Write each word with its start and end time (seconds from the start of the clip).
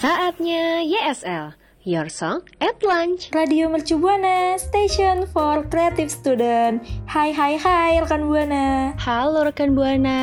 Saatnya 0.00 0.80
YSL, 0.80 1.52
Your 1.84 2.08
Song 2.08 2.40
at 2.56 2.80
Lunch. 2.80 3.28
Radio 3.36 3.68
Mercu 3.68 4.00
Buana, 4.00 4.56
Station 4.56 5.28
for 5.28 5.60
Creative 5.68 6.08
Student. 6.08 6.80
Hai 7.04 7.36
hai 7.36 7.60
hai 7.60 8.00
rekan 8.00 8.24
Buana. 8.24 8.96
Halo 8.96 9.44
rekan 9.44 9.76
Buana. 9.76 10.20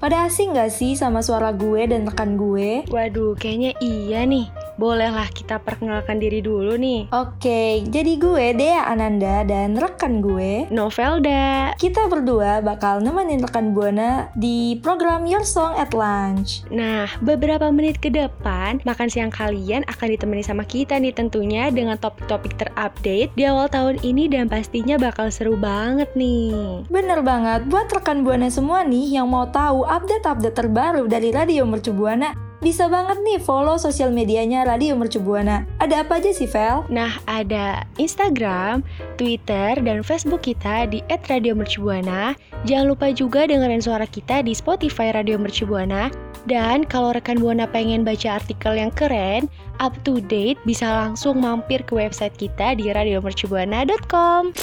Pada 0.00 0.24
asing 0.24 0.56
gak 0.56 0.72
sih 0.72 0.96
sama 0.96 1.20
suara 1.20 1.52
gue 1.52 1.92
dan 1.92 2.08
rekan 2.08 2.40
gue? 2.40 2.88
Waduh, 2.88 3.36
kayaknya 3.36 3.76
iya 3.84 4.24
nih. 4.24 4.48
Bolehlah 4.82 5.30
kita 5.30 5.62
perkenalkan 5.62 6.18
diri 6.18 6.42
dulu 6.42 6.74
nih. 6.74 7.06
Oke, 7.14 7.86
jadi 7.86 8.18
gue 8.18 8.50
Dea 8.58 8.82
Ananda 8.82 9.46
dan 9.46 9.78
rekan 9.78 10.18
gue 10.18 10.66
Novelda. 10.74 11.70
kita 11.78 12.10
berdua 12.10 12.58
bakal 12.58 12.98
nemenin 12.98 13.38
rekan 13.46 13.78
Buana 13.78 14.26
di 14.34 14.74
program 14.82 15.22
Your 15.22 15.46
Song 15.46 15.78
at 15.78 15.94
Lunch. 15.94 16.66
Nah, 16.74 17.06
beberapa 17.22 17.70
menit 17.70 18.02
ke 18.02 18.10
depan, 18.10 18.82
makan 18.82 19.06
siang 19.06 19.30
kalian 19.30 19.86
akan 19.86 20.18
ditemani 20.18 20.42
sama 20.42 20.66
kita 20.66 20.98
nih 20.98 21.14
tentunya 21.14 21.70
dengan 21.70 21.94
topik-topik 21.94 22.58
terupdate 22.58 23.30
di 23.38 23.42
awal 23.46 23.70
tahun 23.70 24.02
ini 24.02 24.34
dan 24.34 24.50
pastinya 24.50 24.98
bakal 24.98 25.30
seru 25.30 25.54
banget 25.54 26.10
nih. 26.18 26.82
Bener 26.90 27.22
banget, 27.22 27.70
buat 27.70 27.86
rekan 27.86 28.26
Buana 28.26 28.50
semua 28.50 28.82
nih 28.82 29.14
yang 29.14 29.30
mau 29.30 29.46
tahu 29.46 29.86
update-update 29.86 30.58
terbaru 30.58 31.06
dari 31.06 31.30
Radio 31.30 31.62
Mercu 31.70 31.94
Buana, 31.94 32.51
bisa 32.62 32.86
banget 32.86 33.18
nih 33.26 33.42
follow 33.42 33.74
sosial 33.74 34.14
medianya 34.14 34.62
Radio 34.62 34.94
Mercu 34.94 35.18
Buana. 35.18 35.66
Ada 35.82 36.06
apa 36.06 36.22
aja 36.22 36.30
sih, 36.30 36.46
Vel? 36.46 36.86
Nah, 36.86 37.18
ada 37.26 37.82
Instagram, 37.98 38.86
Twitter, 39.18 39.82
dan 39.82 40.06
Facebook 40.06 40.46
kita 40.46 40.86
di 40.86 41.02
@radiomercubuana. 41.10 42.38
Jangan 42.62 42.86
lupa 42.86 43.10
juga 43.10 43.50
dengerin 43.50 43.82
suara 43.82 44.06
kita 44.06 44.46
di 44.46 44.54
Spotify 44.54 45.10
Radio 45.10 45.36
Mercubuana. 45.42 46.14
Dan 46.46 46.86
kalau 46.86 47.10
rekan 47.10 47.42
Buana 47.42 47.66
pengen 47.66 48.06
baca 48.06 48.38
artikel 48.38 48.78
yang 48.78 48.94
keren, 48.94 49.50
up 49.82 49.98
to 50.06 50.22
date, 50.22 50.58
bisa 50.62 50.86
langsung 50.86 51.42
mampir 51.42 51.82
ke 51.82 51.98
website 51.98 52.38
kita 52.38 52.78
di 52.78 52.90
radiomercubuana.com. 52.94 54.54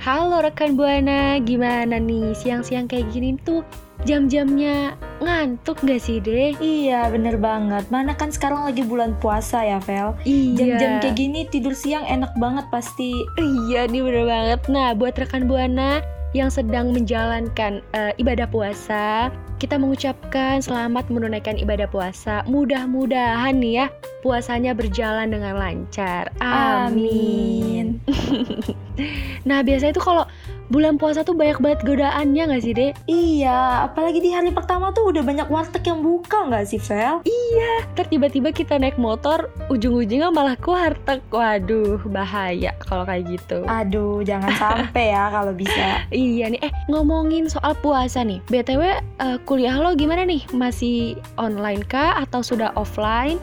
Halo 0.00 0.40
rekan 0.40 0.80
Buana, 0.80 1.36
gimana 1.44 2.00
nih 2.00 2.32
siang-siang 2.32 2.88
kayak 2.88 3.12
gini 3.12 3.36
tuh 3.44 3.60
jam-jamnya 4.08 4.96
ngantuk 5.20 5.76
gak 5.84 6.00
sih 6.00 6.24
deh? 6.24 6.56
Iya, 6.56 7.12
bener 7.12 7.36
banget. 7.36 7.84
Mana 7.92 8.16
kan 8.16 8.32
sekarang 8.32 8.64
lagi 8.64 8.80
bulan 8.80 9.12
puasa 9.20 9.60
ya, 9.60 9.76
Vel? 9.84 10.16
Iya. 10.24 10.56
Jam-jam 10.56 10.92
kayak 11.04 11.16
gini 11.20 11.40
tidur 11.52 11.76
siang 11.76 12.08
enak 12.08 12.32
banget 12.40 12.64
pasti. 12.72 13.12
Iya 13.36 13.92
nih 13.92 14.00
bener 14.00 14.24
banget. 14.24 14.60
Nah 14.72 14.96
buat 14.96 15.20
rekan 15.20 15.44
buana 15.44 16.00
yang 16.32 16.48
sedang 16.48 16.96
menjalankan 16.96 17.84
eh, 17.92 18.16
ibadah 18.16 18.48
puasa, 18.48 19.28
kita 19.60 19.76
mengucapkan 19.76 20.64
selamat 20.64 21.12
menunaikan 21.12 21.60
ibadah 21.60 21.84
puasa. 21.92 22.40
Mudah-mudahan 22.48 23.52
nih 23.52 23.84
ya 23.84 23.86
puasanya 24.24 24.72
berjalan 24.72 25.28
dengan 25.28 25.60
lancar. 25.60 26.32
Amin. 26.40 28.00
Nah 29.48 29.64
biasanya 29.64 29.96
tuh 29.96 30.04
kalau 30.04 30.24
bulan 30.70 30.96
puasa 30.96 31.26
tuh 31.26 31.34
banyak 31.34 31.58
banget 31.58 31.80
godaannya 31.82 32.42
nggak 32.46 32.62
sih 32.62 32.72
deh? 32.72 32.90
Iya, 33.10 33.90
apalagi 33.90 34.22
di 34.22 34.30
hari 34.30 34.54
pertama 34.54 34.94
tuh 34.94 35.10
udah 35.10 35.26
banyak 35.26 35.50
warteg 35.50 35.82
yang 35.82 36.00
buka 36.00 36.46
nggak 36.46 36.64
sih, 36.70 36.78
Vel? 36.78 37.20
Iya. 37.26 37.90
Ntar 37.98 38.06
tiba-tiba 38.06 38.54
kita 38.54 38.78
naik 38.78 38.94
motor, 38.94 39.50
ujung-ujungnya 39.66 40.30
malah 40.30 40.54
ke 40.54 40.70
warteg. 40.70 41.20
Waduh 41.34 41.98
bahaya 42.06 42.70
kalau 42.86 43.02
kayak 43.02 43.26
gitu. 43.34 43.66
Aduh, 43.66 44.22
jangan 44.22 44.54
sampai 44.54 45.10
ya 45.10 45.28
kalau 45.28 45.52
bisa. 45.52 45.82
Iya 46.14 46.52
nih, 46.52 46.60
eh 46.62 46.72
ngomongin 46.86 47.50
soal 47.50 47.74
puasa 47.82 48.22
nih. 48.22 48.38
BTW 48.46 48.82
eh, 48.94 49.38
kuliah 49.42 49.74
lo 49.74 49.98
gimana 49.98 50.22
nih? 50.22 50.46
Masih 50.54 51.18
online 51.34 51.82
kah 51.82 52.22
atau 52.22 52.46
sudah 52.46 52.70
offline? 52.78 53.42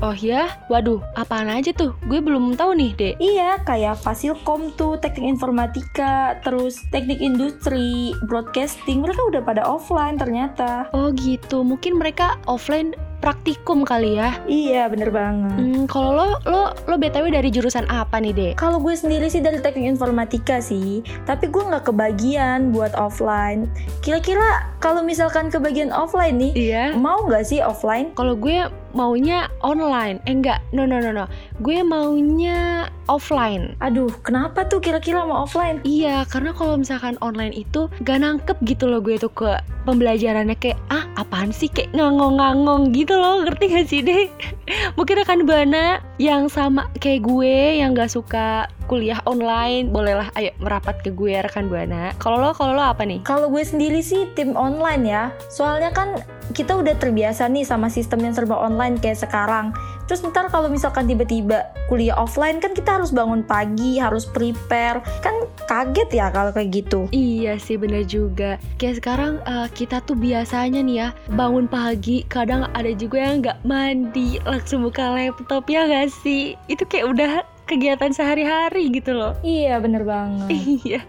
Oh 0.00 0.16
ya, 0.16 0.56
waduh, 0.72 1.04
apaan 1.12 1.52
aja 1.52 1.76
tuh? 1.76 1.92
Gue 2.08 2.24
belum 2.24 2.56
tahu 2.56 2.72
nih, 2.72 2.96
Dek. 2.96 3.14
Iya, 3.20 3.60
kayak 3.68 4.00
Fasilkom 4.00 4.72
tuh, 4.72 4.96
teknik 4.96 5.36
informatika, 5.36 6.40
terus 6.40 6.80
teknik 6.88 7.20
industri, 7.20 8.16
broadcasting, 8.24 9.04
mereka 9.04 9.20
udah 9.28 9.44
pada 9.44 9.60
offline 9.60 10.16
ternyata. 10.16 10.88
Oh 10.96 11.12
gitu, 11.12 11.60
mungkin 11.60 12.00
mereka 12.00 12.40
offline 12.48 12.96
praktikum 13.20 13.84
kali 13.84 14.16
ya. 14.16 14.40
Iya, 14.48 14.88
bener 14.88 15.12
banget. 15.12 15.52
Hmm, 15.52 15.84
kalau 15.84 16.16
lo 16.16 16.28
lo 16.48 16.62
lo 16.88 16.96
BTW 16.96 17.28
dari 17.28 17.52
jurusan 17.52 17.84
apa 17.92 18.16
nih, 18.16 18.32
Dek? 18.32 18.52
Kalau 18.56 18.80
gue 18.80 18.96
sendiri 18.96 19.28
sih 19.28 19.44
dari 19.44 19.60
teknik 19.60 20.00
informatika 20.00 20.64
sih, 20.64 21.04
tapi 21.28 21.52
gue 21.52 21.60
nggak 21.60 21.92
kebagian 21.92 22.72
buat 22.72 22.96
offline. 22.96 23.68
Kira-kira 24.00 24.72
kalau 24.80 25.04
misalkan 25.04 25.52
kebagian 25.52 25.92
offline 25.92 26.40
nih, 26.40 26.52
Iya. 26.56 26.84
mau 26.96 27.28
nggak 27.28 27.44
sih 27.44 27.60
offline? 27.60 28.16
Kalau 28.16 28.32
gue 28.32 28.64
maunya 28.92 29.46
online. 29.62 30.22
Eh 30.26 30.34
enggak, 30.34 30.60
no 30.74 30.86
no 30.86 30.98
no 30.98 31.10
no. 31.14 31.24
Gue 31.62 31.82
maunya 31.84 32.88
offline. 33.10 33.74
Aduh, 33.82 34.10
kenapa 34.22 34.66
tuh 34.66 34.78
kira-kira 34.78 35.26
mau 35.26 35.44
offline? 35.44 35.82
Iya, 35.82 36.22
karena 36.30 36.54
kalau 36.54 36.78
misalkan 36.78 37.18
online 37.18 37.54
itu 37.54 37.90
gak 38.06 38.22
nangkep 38.22 38.56
gitu 38.62 38.86
loh 38.86 39.02
gue 39.02 39.18
tuh 39.18 39.32
ke 39.34 39.58
pembelajarannya 39.84 40.54
kayak 40.58 40.78
ah 40.94 41.06
apaan 41.18 41.50
sih 41.50 41.66
kayak 41.66 41.90
ngangong-ngangong 41.96 42.94
gitu 42.94 43.18
loh, 43.18 43.42
ngerti 43.42 43.64
gak 43.74 43.86
sih 43.90 44.00
deh? 44.06 44.30
Mungkin 44.96 45.14
rekan 45.22 45.42
Bana 45.46 46.09
yang 46.20 46.52
sama 46.52 46.92
kayak 47.00 47.24
gue 47.24 47.80
yang 47.80 47.96
gak 47.96 48.12
suka 48.12 48.68
kuliah 48.84 49.24
online, 49.24 49.88
bolehlah 49.88 50.28
ayo 50.36 50.52
merapat 50.60 51.00
ke 51.00 51.16
gue 51.16 51.32
rekan 51.40 51.72
Buana. 51.72 52.12
Kalau 52.20 52.36
lo 52.36 52.52
kalau 52.52 52.76
lo 52.76 52.84
apa 52.84 53.08
nih? 53.08 53.24
Kalau 53.24 53.48
gue 53.48 53.64
sendiri 53.64 54.04
sih 54.04 54.28
tim 54.36 54.52
online 54.52 55.08
ya. 55.08 55.32
Soalnya 55.48 55.88
kan 55.96 56.20
kita 56.52 56.76
udah 56.76 56.92
terbiasa 57.00 57.48
nih 57.48 57.64
sama 57.64 57.88
sistem 57.88 58.20
yang 58.28 58.36
serba 58.36 58.60
online 58.60 59.00
kayak 59.00 59.16
sekarang. 59.16 59.72
Terus 60.04 60.20
ntar 60.28 60.52
kalau 60.52 60.68
misalkan 60.68 61.08
tiba-tiba 61.08 61.72
kuliah 61.88 62.18
offline 62.20 62.60
kan 62.60 62.76
kita 62.76 63.00
harus 63.00 63.16
bangun 63.16 63.40
pagi, 63.40 63.96
harus 63.96 64.28
prepare. 64.28 65.00
Kan 65.24 65.48
kaget 65.70 66.10
ya 66.10 66.26
kalau 66.34 66.50
kayak 66.50 66.82
gitu. 66.82 67.06
Iya 67.14 67.54
sih 67.62 67.78
bener 67.78 68.02
juga 68.02 68.58
Kayak 68.82 68.98
sekarang 68.98 69.32
eh, 69.46 69.68
kita 69.70 70.02
tuh 70.02 70.18
biasanya 70.18 70.82
nih 70.82 70.96
ya 71.06 71.08
Bangun 71.30 71.70
pagi 71.70 72.26
kadang 72.26 72.66
ada 72.74 72.90
juga 72.90 73.22
yang 73.22 73.38
nggak 73.38 73.62
mandi 73.62 74.42
Langsung 74.42 74.82
buka 74.82 75.14
laptop 75.14 75.70
ya 75.70 75.86
gak 75.86 76.10
sih 76.10 76.58
Itu 76.66 76.82
kayak 76.90 77.06
udah 77.06 77.30
kegiatan 77.70 78.10
sehari-hari 78.10 78.90
gitu 78.90 79.14
loh. 79.14 79.38
Iya 79.46 79.78
bener 79.78 80.02
banget. 80.02 80.50
Iya. 80.82 81.06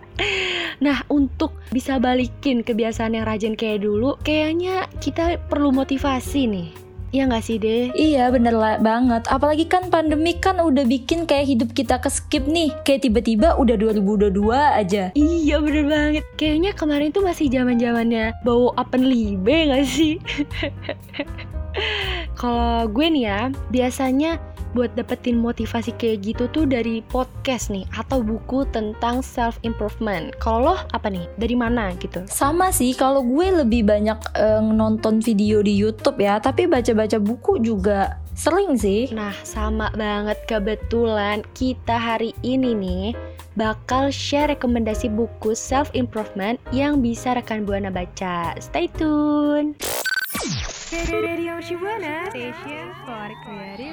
Nah, 0.77 1.01
untuk 1.09 1.57
bisa 1.73 1.97
balikin 1.97 2.61
kebiasaan 2.61 3.17
yang 3.17 3.25
rajin 3.25 3.57
kayak 3.57 3.81
dulu, 3.81 4.13
kayaknya 4.21 4.85
kita 5.01 5.41
perlu 5.49 5.73
motivasi 5.73 6.45
nih. 6.45 6.69
Iya 7.11 7.27
nggak 7.27 7.43
sih, 7.43 7.59
deh? 7.59 7.91
Iya 7.91 8.31
bener 8.31 8.55
lah 8.55 8.79
banget 8.79 9.27
Apalagi 9.27 9.67
kan 9.67 9.91
pandemi 9.91 10.39
kan 10.39 10.63
udah 10.63 10.87
bikin 10.87 11.27
kayak 11.27 11.51
hidup 11.51 11.69
kita 11.75 11.99
ke 11.99 12.07
skip 12.07 12.47
nih 12.47 12.71
Kayak 12.87 13.11
tiba-tiba 13.11 13.59
udah 13.59 13.75
2022 13.75 14.31
aja 14.55 15.11
Iya 15.11 15.55
bener 15.59 15.85
banget 15.91 16.23
Kayaknya 16.39 16.71
kemarin 16.71 17.11
tuh 17.11 17.27
masih 17.27 17.51
zaman 17.51 17.75
zamannya 17.75 18.31
Bawa 18.47 18.79
open 18.79 19.11
libe 19.11 19.75
gak 19.75 19.83
sih? 19.83 20.23
Kalau 22.39 22.89
gue 22.89 23.07
nih 23.11 23.23
ya 23.27 23.41
Biasanya 23.69 24.39
buat 24.71 24.91
dapetin 24.95 25.39
motivasi 25.39 25.91
kayak 25.99 26.17
gitu 26.23 26.43
tuh 26.51 26.65
dari 26.67 27.03
podcast 27.11 27.67
nih 27.71 27.83
atau 27.95 28.23
buku 28.23 28.63
tentang 28.71 29.19
self 29.19 29.59
improvement. 29.67 30.31
Kalau 30.39 30.71
lo 30.71 30.75
apa 30.95 31.11
nih? 31.11 31.27
Dari 31.35 31.55
mana 31.55 31.91
gitu? 31.99 32.23
Sama 32.27 32.71
sih, 32.71 32.95
kalau 32.95 33.23
gue 33.23 33.63
lebih 33.63 33.83
banyak 33.87 34.19
uh, 34.39 34.63
nonton 34.63 35.19
video 35.19 35.59
di 35.59 35.75
YouTube 35.75 36.23
ya, 36.23 36.39
tapi 36.39 36.67
baca-baca 36.67 37.19
buku 37.19 37.59
juga 37.59 38.19
sering 38.35 38.79
sih. 38.79 39.11
Nah, 39.11 39.35
sama 39.43 39.91
banget 39.93 40.39
kebetulan 40.47 41.43
kita 41.51 41.95
hari 41.99 42.31
ini 42.41 42.71
nih 42.71 43.05
bakal 43.59 44.07
share 44.07 44.47
rekomendasi 44.47 45.11
buku 45.11 45.51
self 45.51 45.91
improvement 45.91 46.55
yang 46.71 47.03
bisa 47.03 47.35
rekan 47.35 47.67
Buana 47.67 47.91
baca. 47.91 48.55
Stay 48.63 48.87
tune. 48.95 49.75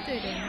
Student. 0.03 0.43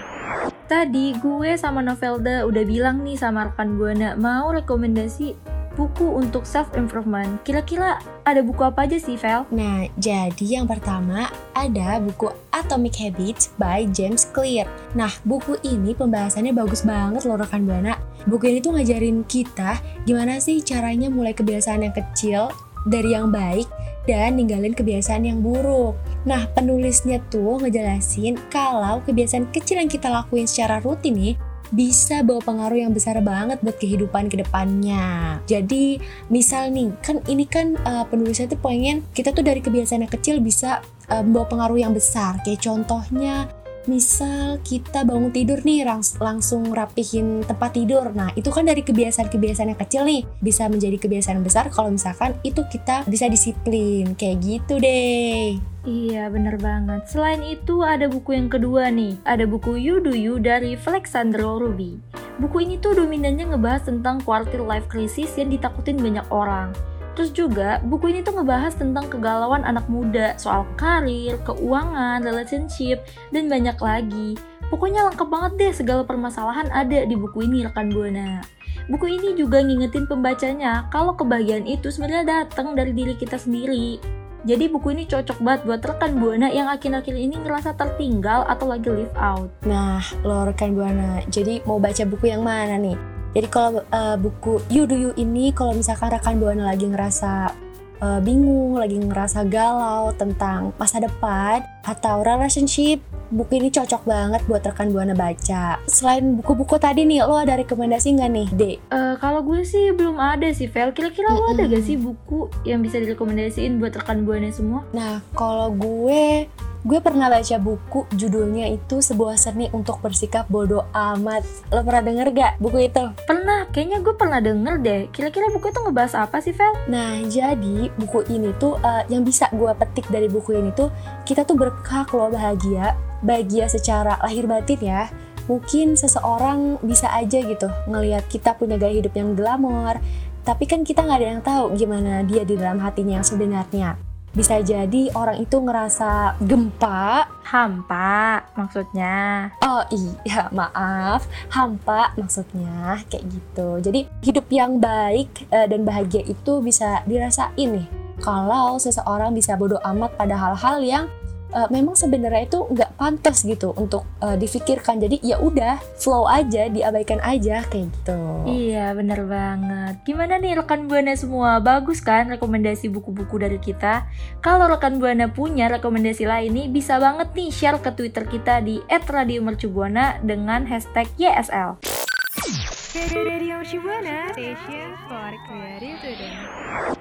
Tadi 0.65 1.13
gue 1.21 1.51
sama 1.61 1.85
Novelda 1.85 2.41
udah 2.49 2.63
bilang 2.65 3.05
nih 3.05 3.21
sama 3.21 3.53
rekan 3.53 3.77
Buana 3.77 4.17
mau 4.17 4.49
rekomendasi 4.49 5.37
buku 5.77 6.09
untuk 6.09 6.49
self 6.49 6.73
improvement. 6.73 7.37
Kira-kira 7.45 8.01
ada 8.25 8.41
buku 8.41 8.65
apa 8.65 8.89
aja 8.89 8.97
sih, 8.97 9.13
Vel? 9.21 9.45
Nah, 9.53 9.93
jadi 10.01 10.41
yang 10.41 10.65
pertama 10.65 11.29
ada 11.53 12.01
buku 12.01 12.33
Atomic 12.49 12.97
Habits 12.97 13.53
by 13.61 13.85
James 13.93 14.25
Clear. 14.33 14.65
Nah, 14.97 15.13
buku 15.21 15.53
ini 15.61 15.93
pembahasannya 15.93 16.57
bagus 16.57 16.81
banget 16.81 17.29
loh 17.29 17.37
rekan 17.37 17.61
Buana. 17.61 17.93
Buku 18.25 18.49
ini 18.49 18.57
tuh 18.57 18.73
ngajarin 18.73 19.21
kita 19.29 19.77
gimana 20.01 20.41
sih 20.41 20.65
caranya 20.65 21.13
mulai 21.13 21.37
kebiasaan 21.37 21.85
yang 21.85 21.93
kecil 21.93 22.49
dari 22.89 23.13
yang 23.13 23.29
baik 23.29 23.69
dan 24.09 24.33
ninggalin 24.41 24.73
kebiasaan 24.73 25.29
yang 25.29 25.45
buruk. 25.45 25.93
Nah, 26.27 26.51
penulisnya 26.51 27.23
tuh 27.31 27.63
ngejelasin 27.63 28.35
kalau 28.51 28.99
kebiasaan 29.07 29.47
kecil 29.55 29.79
yang 29.79 29.91
kita 29.91 30.11
lakuin 30.11 30.49
secara 30.49 30.83
rutin 30.83 31.15
nih 31.15 31.35
bisa 31.69 32.25
bawa 32.25 32.41
pengaruh 32.41 32.81
yang 32.81 32.93
besar 32.97 33.21
banget 33.21 33.61
buat 33.61 33.77
kehidupan 33.77 34.25
ke 34.25 34.41
depannya. 34.41 35.37
Jadi, 35.45 36.01
misal 36.33 36.73
nih, 36.73 36.89
kan 37.05 37.21
ini 37.29 37.45
kan 37.45 37.77
uh, 37.85 38.03
penulisnya 38.09 38.49
tuh 38.49 38.59
pengen 38.59 39.05
kita 39.13 39.29
tuh 39.29 39.45
dari 39.45 39.61
kebiasaan 39.61 40.01
yang 40.01 40.13
kecil 40.13 40.41
bisa 40.41 40.81
uh, 41.13 41.21
membawa 41.21 41.45
pengaruh 41.45 41.77
yang 41.77 41.93
besar. 41.93 42.41
Kayak 42.41 42.65
contohnya 42.65 43.45
misal 43.89 44.61
kita 44.61 45.01
bangun 45.01 45.33
tidur 45.33 45.57
nih 45.65 45.81
langs 45.81 46.21
langsung 46.21 46.69
rapihin 46.69 47.41
tempat 47.41 47.73
tidur. 47.73 48.13
Nah 48.13 48.29
itu 48.37 48.53
kan 48.53 48.69
dari 48.69 48.85
kebiasaan-kebiasaan 48.85 49.73
yang 49.73 49.81
kecil 49.81 50.05
nih 50.05 50.21
bisa 50.37 50.69
menjadi 50.69 51.01
kebiasaan 51.01 51.41
besar 51.41 51.73
kalau 51.73 51.89
misalkan 51.89 52.37
itu 52.45 52.61
kita 52.69 53.01
bisa 53.09 53.25
disiplin. 53.25 54.13
Kayak 54.13 54.37
gitu 54.45 54.77
deh. 54.77 55.57
Iya 55.89 56.29
bener 56.29 56.61
banget. 56.61 57.09
Selain 57.09 57.41
itu 57.41 57.81
ada 57.81 58.05
buku 58.05 58.37
yang 58.37 58.53
kedua 58.53 58.93
nih. 58.93 59.17
Ada 59.25 59.49
buku 59.49 59.73
You 59.73 59.97
Do 59.97 60.13
You 60.13 60.37
dari 60.37 60.77
Alexandro 60.77 61.57
Ruby. 61.57 61.97
Buku 62.37 62.61
ini 62.61 62.77
tuh 62.77 62.93
dominannya 62.93 63.57
ngebahas 63.57 63.89
tentang 63.89 64.21
quarter 64.21 64.61
life 64.61 64.85
crisis 64.85 65.33
yang 65.35 65.49
ditakutin 65.49 65.97
banyak 65.97 66.23
orang 66.29 66.71
Terus 67.19 67.35
juga 67.35 67.83
buku 67.83 68.15
ini 68.15 68.23
tuh 68.23 68.39
ngebahas 68.39 68.79
tentang 68.79 69.11
kegalauan 69.11 69.67
anak 69.67 69.83
muda 69.91 70.39
soal 70.39 70.63
karir, 70.79 71.35
keuangan, 71.43 72.23
relationship, 72.23 73.03
dan 73.35 73.51
banyak 73.51 73.75
lagi. 73.75 74.39
Pokoknya 74.71 75.03
lengkap 75.11 75.27
banget 75.27 75.51
deh 75.59 75.73
segala 75.83 76.07
permasalahan 76.07 76.71
ada 76.71 77.03
di 77.03 77.19
buku 77.19 77.43
ini 77.43 77.67
rekan 77.67 77.91
Buana. 77.91 78.39
Buku 78.87 79.11
ini 79.11 79.35
juga 79.35 79.59
ngingetin 79.59 80.07
pembacanya 80.07 80.87
kalau 80.95 81.11
kebahagiaan 81.11 81.67
itu 81.67 81.91
sebenarnya 81.91 82.47
datang 82.47 82.71
dari 82.71 82.95
diri 82.95 83.19
kita 83.19 83.35
sendiri. 83.35 83.99
Jadi 84.47 84.71
buku 84.71 84.95
ini 84.95 85.03
cocok 85.03 85.43
banget 85.43 85.61
buat 85.67 85.83
rekan 85.83 86.23
Buana 86.23 86.47
yang 86.47 86.71
akhir-akhir 86.71 87.19
ini 87.19 87.35
ngerasa 87.35 87.75
tertinggal 87.75 88.47
atau 88.47 88.71
lagi 88.71 88.87
live 88.87 89.11
out. 89.19 89.51
Nah, 89.67 89.99
lo 90.23 90.47
rekan 90.47 90.71
Buana, 90.71 91.19
jadi 91.27 91.59
mau 91.67 91.83
baca 91.83 92.07
buku 92.07 92.31
yang 92.31 92.47
mana 92.47 92.79
nih? 92.79 93.18
Jadi 93.33 93.47
kalau 93.47 93.85
uh, 93.93 94.17
buku 94.17 94.61
You 94.73 94.89
Do 94.89 94.97
You 94.97 95.11
ini 95.17 95.53
kalau 95.53 95.77
misalkan 95.77 96.09
rekan 96.09 96.41
buana 96.41 96.73
lagi 96.73 96.89
ngerasa 96.89 97.53
uh, 98.01 98.19
bingung, 98.23 98.79
lagi 98.79 98.97
ngerasa 98.97 99.45
galau 99.45 100.11
tentang 100.15 100.73
masa 100.79 101.03
depan 101.03 101.61
atau 101.85 102.25
relationship, 102.25 103.03
buku 103.29 103.61
ini 103.61 103.69
cocok 103.69 104.03
banget 104.07 104.41
buat 104.49 104.65
rekan 104.65 104.89
buana 104.89 105.13
baca. 105.13 105.77
Selain 105.85 106.35
buku-buku 106.41 106.81
tadi 106.81 107.05
nih, 107.05 107.23
lo 107.25 107.37
ada 107.37 107.59
rekomendasi 107.59 108.17
nggak 108.17 108.31
nih, 108.33 108.47
Dek? 108.55 108.77
Uh, 108.89 109.15
kalau 109.21 109.45
gue 109.45 109.61
sih 109.61 109.93
belum 109.93 110.17
ada 110.17 110.49
sih, 110.49 110.65
Vel. 110.65 110.91
Kira-kira 110.95 111.29
lo 111.29 111.53
ada 111.53 111.69
gak 111.69 111.85
sih 111.85 111.97
buku 111.99 112.49
yang 112.65 112.81
bisa 112.81 112.97
direkomendasiin 112.97 113.77
buat 113.77 113.93
rekan 113.93 114.25
buana 114.25 114.49
semua? 114.49 114.81
Nah, 114.95 115.21
kalau 115.37 115.69
gue 115.69 116.49
Gue 116.79 117.03
pernah 117.03 117.27
baca 117.27 117.59
buku 117.59 118.07
judulnya 118.15 118.71
itu 118.71 119.03
sebuah 119.03 119.35
seni 119.35 119.67
untuk 119.75 119.99
bersikap 119.99 120.47
bodoh 120.47 120.87
amat. 120.95 121.43
Lo 121.75 121.83
pernah 121.83 122.07
denger 122.07 122.31
gak 122.31 122.53
buku 122.63 122.87
itu? 122.87 123.03
Pernah, 123.27 123.67
kayaknya 123.75 123.99
gue 123.99 124.15
pernah 124.15 124.39
denger 124.39 124.75
deh. 124.79 125.01
Kira-kira 125.11 125.51
buku 125.51 125.75
itu 125.75 125.79
ngebahas 125.83 126.23
apa 126.23 126.39
sih, 126.39 126.55
Vel? 126.55 126.71
Nah, 126.87 127.19
jadi 127.27 127.91
buku 127.99 128.31
ini 128.31 128.55
tuh 128.55 128.79
uh, 128.79 129.03
yang 129.11 129.27
bisa 129.27 129.51
gue 129.51 129.67
petik 129.75 130.07
dari 130.07 130.31
buku 130.31 130.55
ini 130.55 130.71
tuh 130.71 130.87
kita 131.27 131.43
tuh 131.43 131.59
berhak 131.59 132.07
lo 132.15 132.31
bahagia, 132.31 132.95
bahagia 133.27 133.67
secara 133.67 134.15
lahir 134.23 134.47
batin 134.47 134.79
ya. 134.79 135.11
Mungkin 135.51 135.99
seseorang 135.99 136.79
bisa 136.79 137.11
aja 137.11 137.43
gitu 137.43 137.67
ngelihat 137.91 138.23
kita 138.31 138.55
punya 138.55 138.79
gaya 138.79 139.03
hidup 139.03 139.11
yang 139.19 139.35
glamor, 139.35 139.99
tapi 140.47 140.63
kan 140.63 140.87
kita 140.87 141.03
nggak 141.03 141.19
ada 141.19 141.27
yang 141.27 141.43
tahu 141.43 141.75
gimana 141.75 142.23
dia 142.23 142.47
di 142.47 142.55
dalam 142.55 142.79
hatinya 142.79 143.19
yang 143.19 143.27
sebenarnya 143.27 144.08
bisa 144.33 144.61
jadi 144.61 145.09
orang 145.17 145.41
itu 145.41 145.57
ngerasa 145.57 146.37
gempa. 146.43 147.27
Hampa 147.49 148.45
maksudnya? 148.53 149.49
Oh 149.65 149.81
iya 149.89 150.53
maaf. 150.53 151.25
Hampa 151.49 152.13
maksudnya 152.13 153.01
kayak 153.09 153.25
gitu. 153.25 153.81
Jadi 153.81 154.05
hidup 154.21 154.45
yang 154.53 154.77
baik 154.77 155.49
uh, 155.49 155.65
dan 155.65 155.81
bahagia 155.81 156.21
itu 156.29 156.61
bisa 156.61 157.01
dirasain 157.09 157.49
nih. 157.57 157.89
Kalau 158.21 158.77
seseorang 158.77 159.33
bisa 159.33 159.57
bodoh 159.57 159.81
amat 159.81 160.13
pada 160.13 160.35
hal-hal 160.37 160.77
yang 160.83 161.05
uh, 161.53 161.67
memang 161.73 161.97
sebenarnya 161.97 162.47
itu 162.49 162.59
nggak 162.69 162.95
pantas 162.97 163.45
gitu 163.45 163.73
untuk 163.77 164.05
uh, 164.21 164.35
difikirkan. 164.35 165.01
Jadi 165.01 165.21
ya 165.21 165.41
udah 165.41 165.81
flow 165.99 166.25
aja 166.25 166.69
diabaikan 166.69 167.21
aja 167.21 167.65
kayak 167.67 167.89
gitu. 167.91 168.19
Iya 168.45 168.93
bener 168.93 169.25
banget. 169.25 170.01
Gimana 170.05 170.37
nih 170.41 170.57
rekan 170.57 170.89
buana 170.89 171.13
semua? 171.13 171.61
Bagus 171.61 172.01
kan 172.01 172.29
rekomendasi 172.29 172.89
buku-buku 172.89 173.35
dari 173.41 173.59
kita? 173.61 174.07
Kalau 174.39 174.69
rekan 174.69 174.97
buana 174.97 175.29
punya 175.29 175.69
rekomendasi 175.69 176.25
lain 176.25 176.51
nih 176.55 176.67
bisa 176.71 176.97
banget 176.97 177.31
nih 177.35 177.49
share 177.51 177.79
ke 177.81 177.91
twitter 177.93 178.25
kita 178.25 178.61
di 178.63 178.81
@radiomercubuana 178.87 180.21
dengan 180.23 180.65
hashtag 180.65 181.09
YSL 181.17 181.79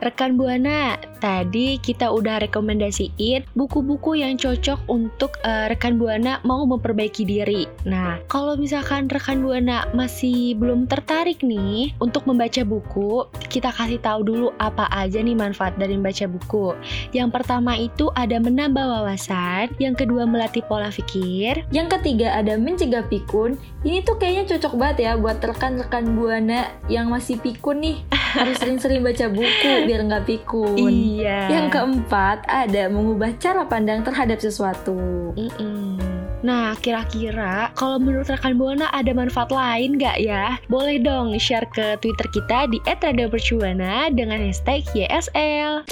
Rekan 0.05 0.37
Buana, 0.37 1.01
tadi 1.17 1.81
kita 1.81 2.13
udah 2.13 2.45
rekomendasiin 2.45 3.49
buku-buku 3.57 4.21
yang 4.21 4.37
cocok 4.37 4.85
untuk 4.85 5.41
uh, 5.49 5.65
rekan 5.73 5.97
Buana 5.97 6.45
mau 6.45 6.69
memperbaiki 6.69 7.25
diri. 7.25 7.65
Nah, 7.89 8.21
kalau 8.29 8.61
misalkan 8.61 9.09
rekan 9.09 9.41
Buana 9.41 9.89
masih 9.97 10.61
belum 10.61 10.85
tertarik 10.93 11.41
nih 11.41 11.97
untuk 12.05 12.29
membaca 12.29 12.61
buku, 12.69 13.25
kita 13.49 13.73
kasih 13.73 13.97
tahu 14.05 14.29
dulu 14.29 14.49
apa 14.61 14.93
aja 14.93 15.25
nih 15.25 15.41
manfaat 15.41 15.73
dari 15.81 15.97
membaca 15.97 16.29
buku. 16.29 16.77
Yang 17.17 17.33
pertama 17.33 17.73
itu 17.81 18.13
ada 18.13 18.37
menambah 18.37 18.85
wawasan, 18.85 19.73
yang 19.81 19.97
kedua 19.97 20.29
melatih 20.29 20.61
pola 20.69 20.93
pikir, 20.93 21.65
yang 21.73 21.89
ketiga 21.89 22.37
ada 22.37 22.61
mencegah 22.61 23.09
pikun. 23.09 23.57
Ini 23.89 24.05
tuh 24.05 24.21
kayaknya 24.21 24.45
cocok 24.53 24.75
banget 24.77 24.97
ya 25.09 25.13
buat 25.17 25.41
rekan 25.41 25.78
rekan 25.79 26.19
buana 26.19 26.75
yang 26.91 27.09
masih 27.09 27.39
pikun 27.39 27.81
nih 27.81 27.97
harus 28.11 28.59
sering-sering 28.59 29.01
baca 29.01 29.31
buku 29.31 29.73
biar 29.87 30.05
nggak 30.05 30.27
pikun. 30.27 30.77
Iya. 30.91 31.49
Yang 31.49 31.67
keempat 31.79 32.45
ada 32.51 32.91
mengubah 32.91 33.33
cara 33.39 33.65
pandang 33.65 34.03
terhadap 34.03 34.43
sesuatu. 34.43 34.99
Mm-mm. 35.39 35.97
Nah, 36.39 36.79
kira-kira 36.79 37.75
kalau 37.75 37.99
menurut 37.99 38.31
rekan 38.31 38.55
Buana 38.55 38.87
ada 38.95 39.11
manfaat 39.11 39.51
lain 39.51 39.99
nggak 39.99 40.23
ya? 40.23 40.55
Boleh 40.71 41.03
dong 41.03 41.35
share 41.35 41.67
ke 41.75 41.99
Twitter 41.99 42.31
kita 42.31 42.71
di 42.71 42.79
@radiopercuana 42.87 44.15
dengan 44.15 44.39
hashtag 44.39 44.87
YSL. 44.95 45.83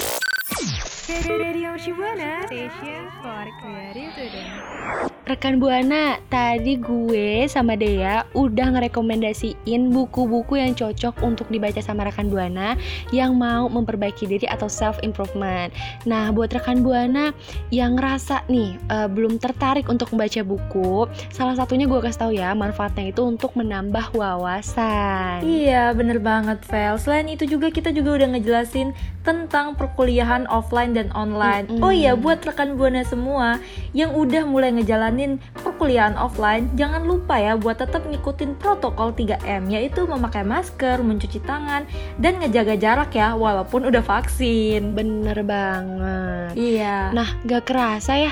Radio 1.27 1.75
Shibuana, 1.79 2.47
station 2.47 3.07
for 3.23 3.47
creative 3.63 4.11
student. 4.15 5.16
Rekan 5.27 5.59
Buana, 5.59 6.23
tadi 6.31 6.79
gue 6.79 7.43
sama 7.51 7.75
Dea 7.75 8.23
udah 8.31 8.79
ngerekomendasiin 8.79 9.91
buku-buku 9.91 10.55
yang 10.55 10.71
cocok 10.71 11.19
untuk 11.19 11.51
dibaca 11.51 11.83
sama 11.83 12.07
rekan 12.07 12.31
Buana 12.31 12.79
yang 13.11 13.35
mau 13.35 13.67
memperbaiki 13.67 14.23
diri 14.23 14.47
atau 14.47 14.71
self 14.71 14.95
improvement. 15.03 15.75
Nah, 16.07 16.31
buat 16.31 16.55
rekan 16.55 16.79
Buana 16.79 17.35
yang 17.75 17.99
ngerasa 17.99 18.47
nih 18.47 18.79
eh, 18.79 19.07
belum 19.11 19.35
tertarik 19.43 19.91
untuk 19.91 20.15
membaca 20.15 20.39
buku, 20.47 21.11
salah 21.35 21.59
satunya 21.59 21.91
gue 21.91 21.99
kasih 21.99 22.19
tahu 22.23 22.31
ya 22.31 22.55
manfaatnya 22.55 23.11
itu 23.11 23.27
untuk 23.27 23.51
menambah 23.59 24.15
wawasan. 24.15 25.43
Iya, 25.43 25.91
bener 25.91 26.23
banget, 26.23 26.63
Vel. 26.71 26.95
Selain 26.95 27.27
itu 27.27 27.43
juga 27.43 27.67
kita 27.67 27.91
juga 27.91 28.23
udah 28.23 28.27
ngejelasin 28.31 28.95
tentang 29.27 29.75
perkuliahan 29.75 30.47
offline 30.47 30.95
dan 30.95 31.11
online. 31.11 31.67
Mm-mm. 31.67 31.83
Oh 31.83 31.91
iya, 31.91 32.15
buat 32.15 32.39
rekan 32.47 32.79
Buana 32.79 33.03
semua 33.03 33.59
yang 33.91 34.15
udah 34.15 34.47
mulai 34.47 34.71
ngejalanin 34.71 35.16
perkuliahan 35.57 36.13
offline, 36.15 36.69
jangan 36.77 37.03
lupa 37.03 37.41
ya 37.41 37.57
buat 37.57 37.81
tetap 37.81 38.05
ngikutin 38.05 38.55
protokol 38.61 39.11
3M, 39.17 39.67
yaitu 39.73 40.05
memakai 40.05 40.45
masker, 40.45 41.01
mencuci 41.01 41.41
tangan, 41.41 41.89
dan 42.21 42.37
ngejaga 42.37 42.77
jarak 42.77 43.11
ya, 43.17 43.33
walaupun 43.33 43.89
udah 43.89 44.05
vaksin. 44.05 44.93
Bener 44.93 45.41
banget. 45.41 46.53
Iya. 46.53 47.11
Nah, 47.11 47.29
gak 47.43 47.67
kerasa 47.67 48.13
ya, 48.15 48.31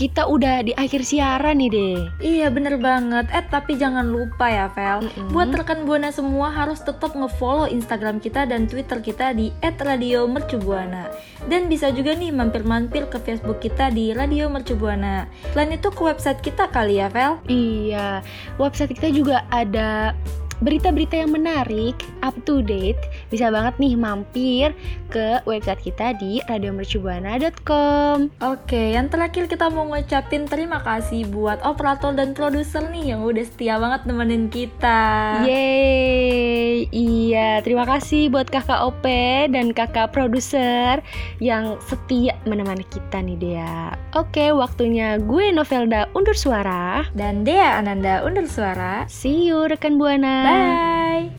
kita 0.00 0.24
udah 0.24 0.64
di 0.64 0.72
akhir 0.72 1.04
siaran 1.04 1.60
nih 1.60 1.68
deh. 1.68 1.98
Iya 2.24 2.48
bener 2.48 2.80
banget. 2.80 3.28
Eh 3.36 3.44
tapi 3.44 3.76
jangan 3.76 4.08
lupa 4.08 4.48
ya 4.48 4.72
Vel. 4.72 5.04
Mm-mm. 5.04 5.28
Buat 5.36 5.52
rekan 5.52 5.84
Buana 5.84 6.08
semua 6.08 6.48
harus 6.48 6.80
tetap 6.80 7.12
ngefollow 7.12 7.68
Instagram 7.68 8.16
kita 8.16 8.48
dan 8.48 8.64
Twitter 8.64 9.04
kita 9.04 9.36
di 9.36 9.52
@radiomercubuana. 9.60 11.12
Dan 11.44 11.68
bisa 11.68 11.92
juga 11.92 12.16
nih 12.16 12.32
mampir-mampir 12.32 13.12
ke 13.12 13.20
Facebook 13.20 13.60
kita 13.60 13.92
di 13.92 14.16
Radio 14.16 14.48
Mercubuana 14.48 15.28
Selain 15.52 15.72
itu 15.76 15.92
ke 15.92 16.00
website 16.00 16.40
kita 16.40 16.72
kali 16.72 16.96
ya 16.96 17.12
Vel. 17.12 17.36
Iya, 17.44 18.24
website 18.56 18.96
kita 18.96 19.12
juga 19.12 19.44
ada 19.52 20.16
berita-berita 20.60 21.16
yang 21.24 21.32
menarik, 21.32 21.96
up 22.20 22.36
to 22.44 22.60
date. 22.60 23.00
Bisa 23.32 23.48
banget 23.48 23.76
nih 23.80 23.96
mampir 23.96 24.76
ke 25.08 25.40
website 25.48 25.82
kita 25.82 26.14
di 26.20 26.38
radiomercubuana.com. 26.46 28.30
Oke 28.44 28.94
yang 28.94 29.08
terakhir 29.08 29.48
kita 29.48 29.72
mau 29.72 29.88
ngucapin 29.88 30.44
terima 30.46 30.82
kasih 30.82 31.26
buat 31.30 31.62
operator 31.62 32.12
dan 32.14 32.34
produser 32.34 32.84
nih 32.90 33.14
Yang 33.14 33.20
udah 33.22 33.44
setia 33.46 33.74
banget 33.78 34.00
nemenin 34.06 34.44
kita 34.50 35.00
Yeay, 35.46 36.90
iya 36.90 37.62
terima 37.62 37.86
kasih 37.86 38.28
buat 38.28 38.50
kakak 38.50 38.80
OP 38.82 39.04
dan 39.50 39.70
kakak 39.70 40.10
produser 40.10 41.00
yang 41.38 41.78
setia 41.86 42.36
menemani 42.44 42.84
kita 42.90 43.22
nih 43.22 43.38
Dea. 43.38 43.94
Oke, 44.18 44.50
waktunya 44.50 45.16
gue 45.22 45.54
Novelda 45.54 46.10
undur 46.12 46.34
suara. 46.34 47.06
Dan 47.14 47.46
Dea 47.46 47.78
Ananda 47.78 48.26
undur 48.26 48.44
suara 48.50 49.06
See 49.06 49.48
you 49.48 49.70
rekan 49.70 49.96
Buana. 49.96 50.49
Bye 50.50 51.30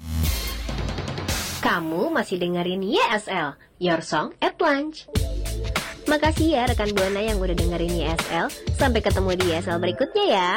Kamu 1.61 2.09
masih 2.09 2.41
dengerin 2.41 2.81
YSL, 2.81 3.53
Your 3.77 4.01
Song 4.01 4.33
at 4.41 4.57
Lunch. 4.57 5.05
Makasih 6.09 6.57
ya 6.57 6.65
rekan 6.65 6.89
Buana 6.95 7.21
yang 7.21 7.37
udah 7.37 7.53
dengerin 7.53 7.91
YSL. 7.91 8.49
Sampai 8.79 9.03
ketemu 9.05 9.37
di 9.37 9.45
YSL 9.53 9.77
berikutnya 9.77 10.25
ya. 10.25 10.53